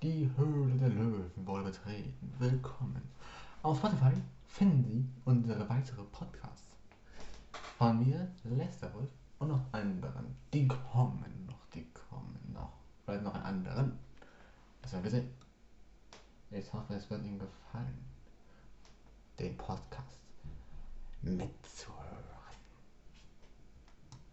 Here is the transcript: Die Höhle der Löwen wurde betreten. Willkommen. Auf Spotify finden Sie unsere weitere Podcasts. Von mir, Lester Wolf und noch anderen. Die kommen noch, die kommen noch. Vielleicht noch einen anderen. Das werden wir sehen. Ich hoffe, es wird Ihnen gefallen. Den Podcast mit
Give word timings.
Die 0.00 0.30
Höhle 0.36 0.76
der 0.76 0.90
Löwen 0.90 1.28
wurde 1.44 1.64
betreten. 1.64 2.32
Willkommen. 2.38 3.02
Auf 3.64 3.78
Spotify 3.78 4.12
finden 4.46 4.84
Sie 4.84 5.04
unsere 5.24 5.68
weitere 5.68 6.04
Podcasts. 6.04 6.70
Von 7.76 8.06
mir, 8.06 8.30
Lester 8.44 8.94
Wolf 8.94 9.10
und 9.40 9.48
noch 9.48 9.60
anderen. 9.72 10.36
Die 10.52 10.68
kommen 10.68 11.46
noch, 11.48 11.66
die 11.74 11.84
kommen 11.90 12.38
noch. 12.52 12.74
Vielleicht 13.04 13.24
noch 13.24 13.34
einen 13.34 13.42
anderen. 13.66 13.98
Das 14.82 14.92
werden 14.92 15.02
wir 15.02 15.10
sehen. 15.10 15.30
Ich 16.52 16.72
hoffe, 16.72 16.94
es 16.94 17.10
wird 17.10 17.24
Ihnen 17.24 17.40
gefallen. 17.40 18.04
Den 19.36 19.56
Podcast 19.56 20.20
mit 21.22 21.66